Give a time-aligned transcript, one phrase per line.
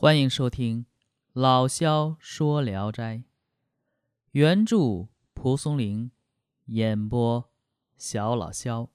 [0.00, 0.86] 欢迎收听
[1.32, 3.16] 老萧说《聊斋》，
[4.30, 6.12] 原著蒲松龄，
[6.66, 7.44] 演播
[7.96, 8.90] 小老萧。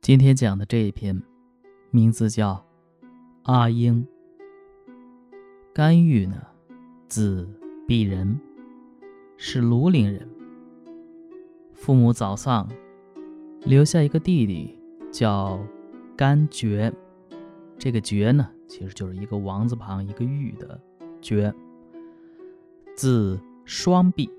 [0.00, 1.22] 今天讲的这一篇，
[1.92, 2.54] 名字叫
[3.44, 4.04] 《阿英》。
[5.72, 6.44] 甘玉呢，
[7.06, 7.48] 字
[7.86, 8.36] 鄙人，
[9.36, 10.28] 是庐陵人。
[11.72, 12.68] 父母早丧，
[13.60, 14.76] 留下一个弟弟，
[15.12, 15.64] 叫
[16.16, 16.92] 甘觉。
[17.78, 18.50] 这个觉呢？
[18.70, 20.80] 其实就是一个王字旁一个玉的
[21.20, 21.52] 珏，
[22.94, 24.30] 字双璧，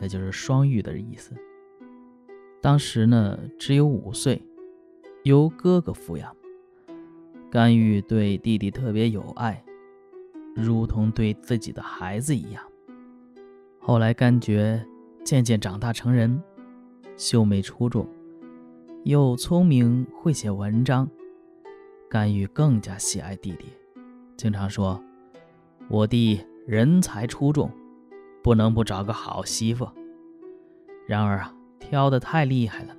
[0.00, 1.34] 也就是双玉的意思。
[2.60, 4.40] 当时呢只有五岁，
[5.24, 6.32] 由哥哥抚养。
[7.50, 9.64] 甘玉对弟弟特别有爱，
[10.54, 12.62] 如同对自己的孩子一样。
[13.80, 14.86] 后来甘觉
[15.24, 16.40] 渐渐长大成人，
[17.16, 18.06] 秀美出众，
[19.02, 21.10] 又聪明会写文章。
[22.10, 23.66] 甘玉更加喜爱弟弟，
[24.36, 25.00] 经常说
[25.88, 27.70] ：“我弟人才出众，
[28.42, 29.88] 不能不找个好媳妇。”
[31.06, 32.96] 然而啊，挑的太厉害了，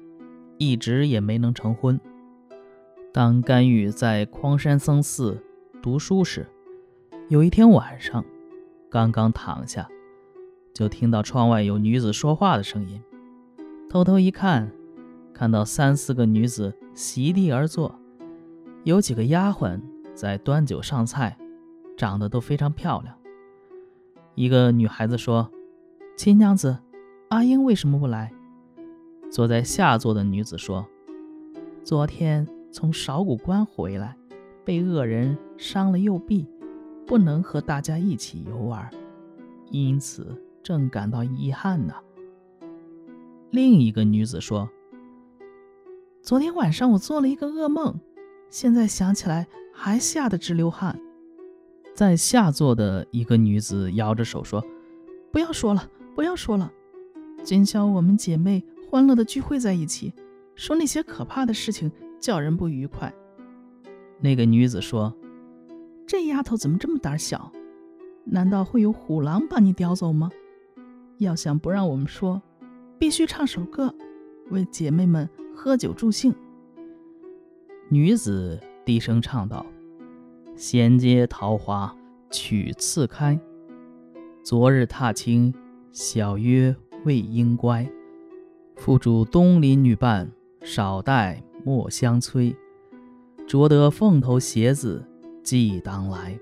[0.58, 2.00] 一直也没能成婚。
[3.12, 5.44] 当甘玉在匡山僧寺
[5.82, 6.48] 读书时，
[7.28, 8.24] 有一天晚上，
[8.90, 9.90] 刚刚躺下，
[10.74, 13.04] 就听到窗外有女子说话的声音。
[13.90, 14.72] 偷偷一看，
[15.34, 18.00] 看到三四个女子席地而坐。
[18.84, 19.80] 有几个丫鬟
[20.16, 21.38] 在端酒上菜，
[21.96, 23.16] 长得都非常漂亮。
[24.34, 25.52] 一个女孩子说
[26.18, 26.78] ：“亲娘子，
[27.30, 28.34] 阿英为什么不来？”
[29.30, 30.88] 坐在下座的女子说
[31.86, 34.18] ：“昨天从韶谷关回来，
[34.66, 36.48] 被恶人伤了右臂，
[37.06, 38.90] 不能和大家一起游玩，
[39.70, 41.94] 因此正感到遗憾呢。”
[43.52, 44.68] 另一个女子说
[46.24, 48.00] ：“昨天晚上我做了一个噩梦。”
[48.52, 51.00] 现在想起来还吓得直流汗。
[51.96, 54.64] 在下座的一个女子摇着手说
[55.32, 56.70] ：“不要说了，不要说了。
[57.44, 60.14] 今宵我们姐妹欢乐的聚会在一起，
[60.54, 61.90] 说那些可怕的事情
[62.20, 63.12] 叫人不愉快。”
[64.20, 65.16] 那个女子说
[66.06, 67.52] ：“这丫头怎么这么胆小？
[68.26, 70.30] 难道会有虎狼把你叼走吗？
[71.20, 72.42] 要想不让我们说，
[73.00, 73.96] 必须唱首歌，
[74.50, 76.36] 为姐妹们喝酒助兴。”
[77.94, 79.66] 女子低声唱道
[80.56, 81.94] ：“闲阶桃花
[82.30, 83.38] 曲次开，
[84.42, 85.54] 昨日踏青，
[85.92, 87.86] 小约未应乖。
[88.78, 90.32] 复主东邻女伴，
[90.64, 92.56] 少带莫相催。
[93.46, 95.06] 着得凤头鞋子，
[95.44, 96.40] 即当来。”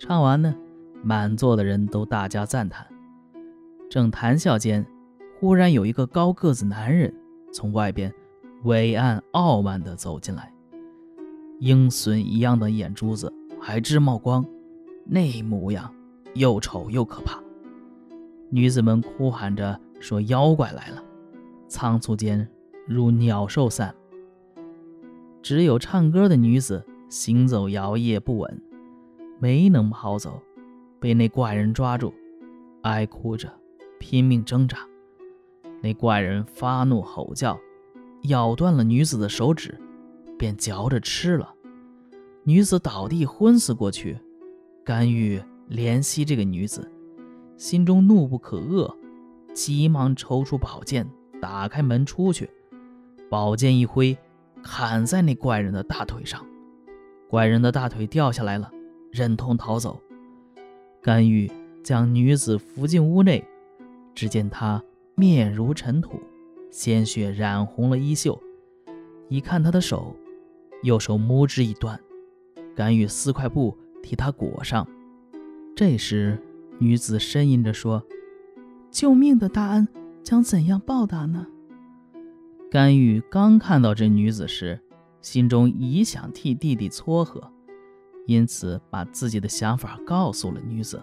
[0.00, 0.56] 唱完呢，
[1.02, 2.86] 满座的人都大加赞叹。
[3.90, 4.86] 正谈笑间，
[5.38, 7.14] 忽然有一个高个子男人
[7.52, 8.10] 从外边。
[8.64, 10.52] 伟岸傲慢地走进来，
[11.60, 14.44] 鹰隼一样的眼珠子还直冒光，
[15.06, 15.90] 那模样
[16.34, 17.42] 又丑又可怕。
[18.50, 21.02] 女子们哭喊着说：“妖怪来了！”
[21.68, 22.46] 仓促间
[22.86, 23.94] 如鸟兽散。
[25.40, 28.62] 只有唱歌的女子行走摇曳不稳，
[29.38, 30.38] 没能跑走，
[30.98, 32.12] 被那怪人抓住，
[32.82, 33.50] 哀哭着
[33.98, 34.76] 拼命挣扎。
[35.80, 37.58] 那怪人发怒吼叫。
[38.22, 39.78] 咬断了女子的手指，
[40.38, 41.54] 便嚼着吃了。
[42.44, 44.18] 女子倒地昏死过去。
[44.84, 46.90] 甘玉怜惜这个女子，
[47.56, 48.92] 心中怒不可遏，
[49.52, 51.08] 急忙抽出宝剑，
[51.40, 52.50] 打开门出去。
[53.28, 54.16] 宝剑一挥，
[54.62, 56.44] 砍在那怪人的大腿上。
[57.28, 58.70] 怪人的大腿掉下来了，
[59.12, 60.00] 忍痛逃走。
[61.00, 61.50] 甘玉
[61.84, 63.46] 将女子扶进屋内，
[64.14, 64.82] 只见她
[65.14, 66.20] 面如尘土。
[66.70, 68.40] 鲜血染红了衣袖，
[69.28, 70.14] 一看他的手，
[70.82, 72.00] 右手拇指已断，
[72.76, 74.86] 甘雨撕块布替他裹上。
[75.74, 76.38] 这时，
[76.78, 78.02] 女子呻吟着说
[78.90, 79.88] ：“救命的大恩
[80.22, 81.46] 将怎样报答呢？”
[82.70, 84.78] 甘玉刚看到这女子时，
[85.20, 87.52] 心中已想替弟弟撮合，
[88.26, 91.02] 因此把自己的想法告诉了女子。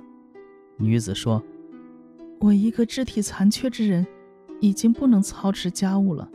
[0.77, 1.43] 女子说
[2.39, 4.07] ：“我一个肢体残缺之人。”
[4.59, 6.29] 已经不能操持家务了，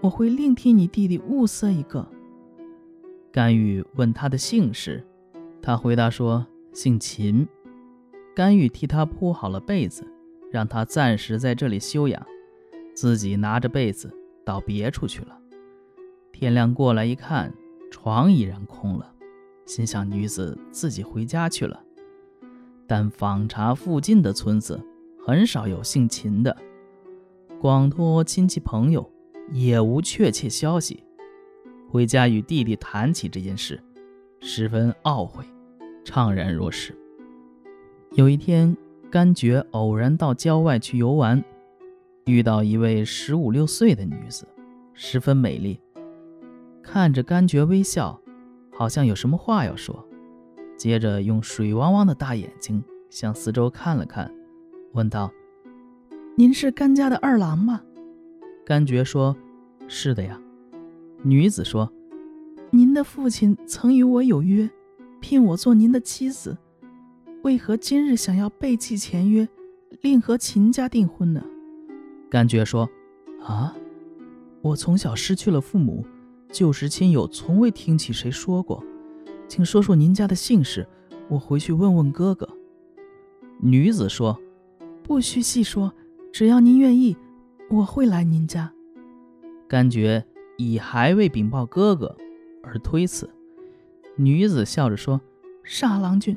[0.00, 2.06] 我会另替你弟弟物色一个。
[3.32, 5.04] 甘玉问他的姓氏，
[5.60, 7.46] 他回答说姓秦。
[8.34, 10.06] 甘玉替他铺好了被子，
[10.50, 12.24] 让他暂时在这里休养，
[12.94, 14.12] 自己拿着被子
[14.44, 15.36] 到别处去了。
[16.32, 17.52] 天亮过来一看，
[17.90, 19.12] 床已然空了，
[19.66, 21.82] 心想女子自己回家去了。
[22.86, 24.80] 但访查附近的村子，
[25.26, 26.56] 很少有姓秦的。
[27.60, 29.10] 广托亲戚朋友，
[29.50, 31.02] 也无确切消息。
[31.90, 33.82] 回家与弟弟谈起这件事，
[34.38, 35.44] 十分懊悔，
[36.04, 36.96] 怅然若失。
[38.12, 38.76] 有一天，
[39.10, 41.42] 甘觉偶然到郊外去游玩，
[42.26, 44.46] 遇到一位十五六岁的女子，
[44.94, 45.80] 十分美丽，
[46.80, 48.20] 看着甘觉微笑，
[48.70, 50.06] 好像有什么话要说。
[50.76, 54.32] 接着用水汪汪的大眼睛向四周看了看，
[54.92, 55.28] 问道
[56.38, 57.82] ：“您是甘家的二郎吗？”
[58.64, 59.36] 甘觉说
[59.88, 60.40] ：“是的呀。”
[61.24, 61.92] 女子说
[62.70, 64.70] ：“您的父亲曾与我有约，
[65.18, 66.56] 聘我做您的妻子，
[67.42, 69.48] 为何今日想要背弃前约，
[70.00, 71.42] 另和秦家订婚呢？”
[72.30, 72.88] 甘觉说
[73.42, 73.74] ：“啊，
[74.62, 76.06] 我从小失去了父母，
[76.52, 78.80] 旧时亲友从未听起谁说过。”
[79.48, 80.86] 请说说您家的姓氏，
[81.28, 82.48] 我回去问问哥哥。
[83.60, 84.40] 女子说
[85.02, 85.92] ：“不需细说，
[86.32, 87.16] 只要您愿意，
[87.70, 88.72] 我会来您家。”
[89.68, 90.24] 甘觉
[90.56, 92.16] 以还未禀报哥哥
[92.62, 93.28] 而推辞。
[94.16, 95.20] 女子笑着说
[95.62, 96.36] ：“傻郎君，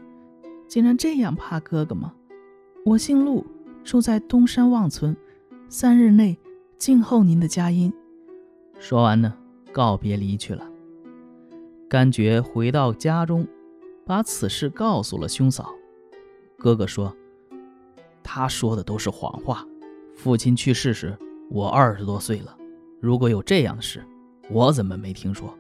[0.68, 2.14] 竟然这样怕哥哥吗？
[2.86, 3.46] 我姓陆，
[3.84, 5.16] 住在东山望村，
[5.70, 6.38] 三日内
[6.78, 7.92] 静候您的佳音。”
[8.80, 9.34] 说完呢，
[9.72, 10.68] 告别离去了。
[11.88, 13.48] 甘觉回到家中，
[14.06, 15.74] 把此事告诉了兄嫂。
[16.58, 17.16] 哥哥说
[18.22, 19.66] ：“他说的都是谎话。
[20.22, 21.18] 父亲去世时，
[21.50, 22.56] 我二十多岁了。
[23.00, 24.06] 如果有这样的事，
[24.52, 25.58] 我怎么没听说？”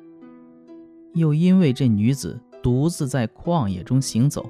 [1.15, 4.47] 又因为这女子独自在旷野中行走，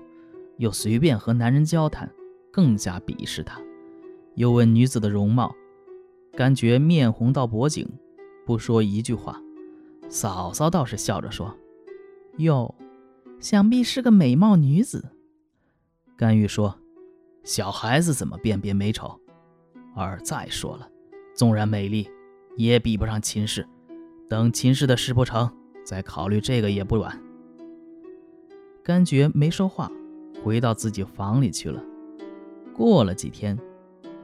[0.57, 2.11] 又随便和男人交谈，
[2.51, 3.57] 更加鄙视她。
[4.35, 5.55] 又问女子的容貌，
[6.33, 7.87] 甘觉面红到脖颈，
[8.45, 9.41] 不说一句话。
[10.09, 11.55] 嫂嫂倒是笑着说。
[12.39, 12.75] 哟，
[13.39, 15.05] 想必是个美貌女子。
[16.17, 16.77] 甘玉说
[17.45, 19.20] ：“小孩子怎么辨别美丑？
[19.95, 20.87] 而再说了，
[21.33, 22.09] 纵然美丽，
[22.57, 23.67] 也比不上秦氏。
[24.29, 25.51] 等秦氏的事不成，
[25.83, 27.21] 再考虑这个也不晚。”
[28.83, 29.91] 甘觉没说话，
[30.43, 31.83] 回到自己房里去了。
[32.73, 33.57] 过了几天，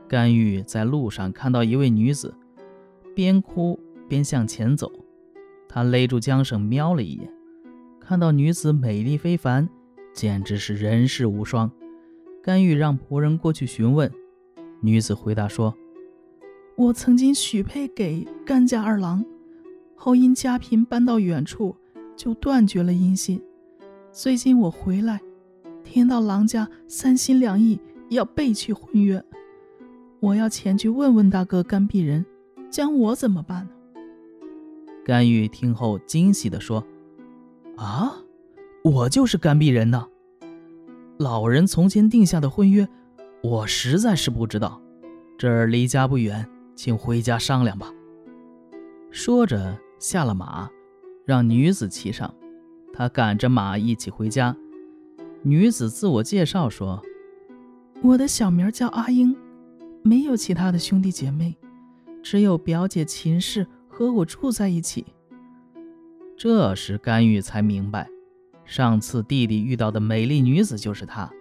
[0.08, 2.34] 甘玉在路上看到一位女子，
[3.14, 4.92] 边哭边向前走，
[5.68, 7.32] 他勒住缰绳，瞄了一眼。
[8.00, 9.68] 看到女子美丽非凡，
[10.14, 11.70] 简直是人世无双。
[12.42, 14.10] 甘玉让仆人过去询问，
[14.82, 15.74] 女子回答说
[16.78, 19.26] ：“我曾经许配给甘家二郎，
[19.96, 21.76] 后因家贫搬到远处，
[22.16, 23.42] 就断绝了音信。
[24.12, 25.20] 最近我回来，
[25.84, 27.80] 听到郎家三心两意
[28.10, 29.24] 要背弃婚约，
[30.20, 32.26] 我要前去问问大哥甘碧人，
[32.70, 33.72] 将我怎么办呢？”
[35.04, 36.86] 甘玉听后惊喜地说。
[37.78, 38.12] 啊，
[38.84, 40.08] 我就是甘碧人呐！
[41.18, 42.88] 老人从前定下的婚约，
[43.42, 44.82] 我实在是不知道。
[45.38, 47.94] 这儿离家不远，请回家商量吧。
[49.12, 50.70] 说着下了马，
[51.26, 52.34] 让女子骑上，
[52.92, 54.56] 他赶着马一起回家。
[55.44, 57.02] 女子自我介绍说
[58.02, 59.36] ：“我的小名叫阿英，
[60.02, 61.56] 没有其他的兄弟姐妹，
[62.24, 65.06] 只有表姐秦氏和我住在一起。”
[66.36, 68.10] 这时，甘玉才明白，
[68.66, 71.32] 上次弟弟遇到的美丽女子就是她。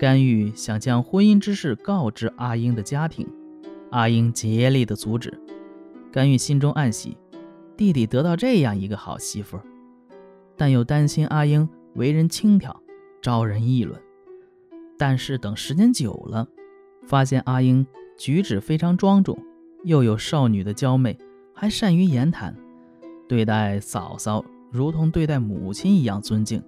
[0.00, 3.28] 甘玉想将婚姻之事告知阿英的家庭，
[3.90, 5.38] 阿英竭力的阻止。
[6.10, 7.18] 甘玉心中暗喜，
[7.76, 9.60] 弟弟得到这样一个好媳妇，
[10.56, 12.74] 但又担心阿英为人轻佻，
[13.20, 14.00] 招人议论。
[14.96, 16.48] 但是等时间久了，
[17.06, 19.38] 发现阿英举止非常庄重，
[19.84, 21.18] 又有少女的娇媚，
[21.52, 22.56] 还善于言谈。
[23.28, 24.42] 对待嫂嫂
[24.72, 26.62] 如同对待母亲一样尊敬，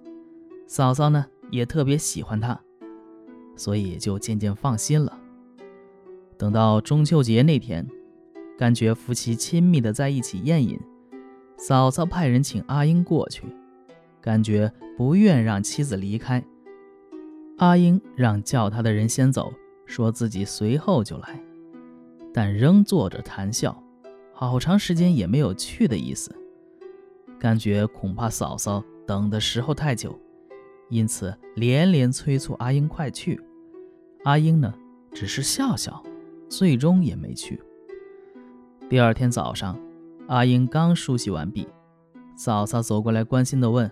[0.67, 2.61] 嫂嫂呢也特别喜欢她，
[3.55, 5.17] 所以就渐渐放心了。
[6.37, 7.87] 等到中秋节那天，
[8.57, 10.79] 甘觉夫妻亲密的在一起宴饮，
[11.57, 13.43] 嫂嫂派人请阿英过去，
[14.19, 16.43] 感觉不愿让妻子离开。
[17.57, 19.53] 阿英让叫他的人先走，
[19.85, 21.39] 说自己随后就来，
[22.33, 23.81] 但仍坐着谈笑，
[24.33, 26.35] 好长时间也没有去的意思。
[27.39, 30.19] 感觉恐怕嫂嫂等的时候太久，
[30.93, 33.41] 因此连连催促阿英快去。
[34.25, 34.71] 阿英呢，
[35.11, 36.03] 只是笑笑，
[36.47, 37.59] 最终也没去。
[38.87, 39.75] 第二天早上，
[40.27, 41.67] 阿英刚梳洗完毕，
[42.35, 43.89] 嫂嫂走过来关心地问：“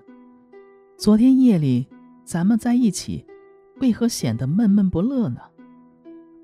[0.96, 1.88] 昨天夜里
[2.24, 3.26] 咱们在一起，
[3.80, 5.42] 为何显得闷闷不乐呢？”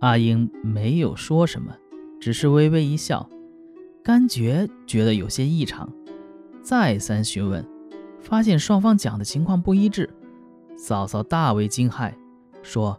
[0.01, 1.71] 阿英没有说什么，
[2.19, 3.29] 只是微微一笑。
[4.03, 5.87] 甘觉觉得有些异常。
[6.63, 7.63] 再三询问，
[8.19, 10.09] 发现双方讲的情况不一致，
[10.77, 12.13] 嫂嫂大为惊骇，
[12.61, 12.97] 说：“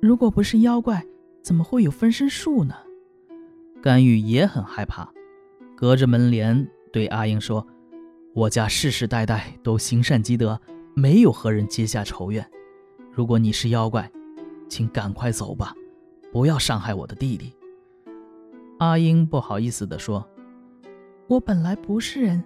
[0.00, 1.04] 如果不是妖怪，
[1.42, 2.74] 怎么会有分身术呢？”
[3.82, 5.10] 甘玉也很害怕，
[5.74, 7.66] 隔着门帘对阿英说
[8.34, 10.60] ：“我家世世代代都行善积德，
[10.94, 12.46] 没有和人结下仇怨。
[13.10, 14.08] 如果你是妖怪，
[14.68, 15.74] 请赶快走吧，
[16.30, 17.52] 不要伤害我的弟弟。”
[18.78, 20.28] 阿英不好意思地说
[21.26, 22.44] ：“我本来不是人，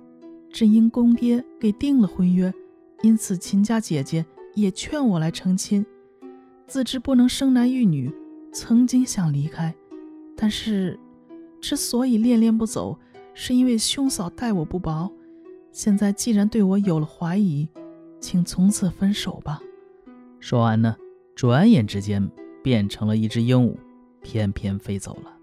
[0.50, 2.54] 只因公爹给定了婚约，
[3.02, 4.24] 因此秦家姐姐
[4.56, 5.86] 也劝我来成亲。
[6.66, 8.12] 自知不能生男育女，
[8.52, 9.72] 曾经想离开，
[10.36, 10.98] 但是
[11.60, 12.98] 之所以恋恋不走，
[13.34, 15.08] 是因为兄嫂待我不薄。
[15.70, 17.68] 现在既然对我有了怀疑，
[18.18, 19.60] 请从此分手吧。”
[20.40, 20.96] 说完呢，
[21.34, 22.28] 转眼之间
[22.62, 23.76] 变成了一只鹦鹉，
[24.22, 25.35] 翩翩飞走了。